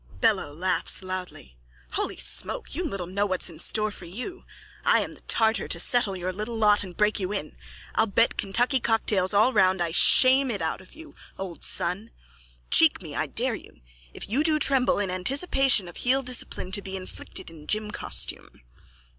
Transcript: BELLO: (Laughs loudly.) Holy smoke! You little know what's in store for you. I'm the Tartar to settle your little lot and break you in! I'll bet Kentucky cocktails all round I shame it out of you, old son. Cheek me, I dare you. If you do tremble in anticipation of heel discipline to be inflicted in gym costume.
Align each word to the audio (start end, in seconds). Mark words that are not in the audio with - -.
BELLO: 0.19 0.51
(Laughs 0.51 1.03
loudly.) 1.03 1.57
Holy 1.91 2.17
smoke! 2.17 2.73
You 2.73 2.83
little 2.83 3.05
know 3.05 3.27
what's 3.27 3.51
in 3.51 3.59
store 3.59 3.91
for 3.91 4.05
you. 4.05 4.45
I'm 4.83 5.13
the 5.13 5.21
Tartar 5.27 5.67
to 5.67 5.79
settle 5.79 6.15
your 6.17 6.33
little 6.33 6.57
lot 6.57 6.83
and 6.83 6.97
break 6.97 7.19
you 7.19 7.31
in! 7.31 7.55
I'll 7.93 8.07
bet 8.07 8.35
Kentucky 8.35 8.79
cocktails 8.79 9.31
all 9.31 9.53
round 9.53 9.79
I 9.79 9.91
shame 9.91 10.49
it 10.49 10.59
out 10.59 10.81
of 10.81 10.95
you, 10.95 11.13
old 11.37 11.63
son. 11.63 12.09
Cheek 12.71 12.99
me, 13.03 13.15
I 13.15 13.27
dare 13.27 13.53
you. 13.53 13.81
If 14.11 14.27
you 14.27 14.43
do 14.43 14.57
tremble 14.57 14.97
in 14.97 15.11
anticipation 15.11 15.87
of 15.87 15.97
heel 15.97 16.23
discipline 16.23 16.71
to 16.71 16.81
be 16.81 16.97
inflicted 16.97 17.51
in 17.51 17.67
gym 17.67 17.91
costume. 17.91 18.61